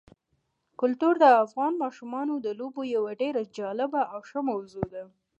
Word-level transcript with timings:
کلتور 0.79 1.13
د 1.19 1.25
افغان 1.45 1.73
ماشومانو 1.83 2.33
د 2.45 2.47
لوبو 2.59 2.81
یوه 2.95 3.11
ډېره 3.21 3.41
جالبه 3.57 4.01
او 4.13 4.19
ښه 4.29 4.39
موضوع 4.49 4.85
ده. 4.93 5.03